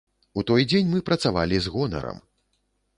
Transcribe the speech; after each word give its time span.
У 0.41 0.43
той 0.51 0.65
дзень 0.71 0.89
мы 0.95 1.03
працавалі 1.11 1.55
з 1.67 1.77
гонарам. 1.77 2.17